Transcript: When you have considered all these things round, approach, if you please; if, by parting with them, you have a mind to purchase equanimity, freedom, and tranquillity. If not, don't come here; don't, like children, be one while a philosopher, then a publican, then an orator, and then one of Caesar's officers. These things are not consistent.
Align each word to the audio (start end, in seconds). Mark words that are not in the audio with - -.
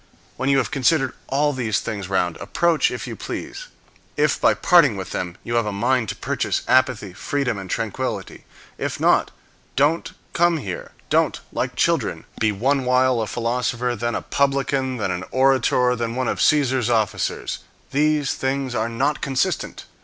When 0.35 0.49
you 0.49 0.57
have 0.57 0.71
considered 0.71 1.13
all 1.27 1.53
these 1.53 1.77
things 1.79 2.09
round, 2.09 2.35
approach, 2.37 2.89
if 2.89 3.05
you 3.05 3.15
please; 3.15 3.67
if, 4.17 4.41
by 4.41 4.55
parting 4.55 4.97
with 4.97 5.11
them, 5.11 5.37
you 5.43 5.53
have 5.53 5.67
a 5.67 5.71
mind 5.71 6.09
to 6.09 6.15
purchase 6.15 6.61
equanimity, 6.63 7.13
freedom, 7.13 7.59
and 7.59 7.69
tranquillity. 7.69 8.43
If 8.79 8.99
not, 8.99 9.29
don't 9.75 10.11
come 10.33 10.57
here; 10.57 10.93
don't, 11.11 11.39
like 11.53 11.75
children, 11.75 12.25
be 12.39 12.51
one 12.51 12.83
while 12.83 13.21
a 13.21 13.27
philosopher, 13.27 13.95
then 13.95 14.15
a 14.15 14.23
publican, 14.23 14.97
then 14.97 15.11
an 15.11 15.23
orator, 15.29 15.91
and 15.91 15.99
then 15.99 16.15
one 16.15 16.27
of 16.27 16.41
Caesar's 16.41 16.89
officers. 16.89 17.59
These 17.91 18.33
things 18.33 18.73
are 18.73 18.89
not 18.89 19.21
consistent. 19.21 19.85